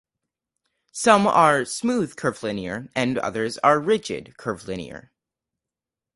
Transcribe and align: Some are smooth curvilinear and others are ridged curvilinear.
Some 0.93 1.27
are 1.27 1.63
smooth 1.63 2.15
curvilinear 2.15 2.89
and 2.95 3.19
others 3.19 3.59
are 3.59 3.79
ridged 3.79 4.35
curvilinear. 4.35 5.11